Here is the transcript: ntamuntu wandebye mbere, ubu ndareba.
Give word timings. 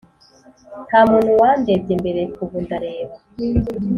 ntamuntu 0.87 1.31
wandebye 1.41 1.93
mbere, 2.01 2.21
ubu 2.41 2.55
ndareba. 2.63 3.15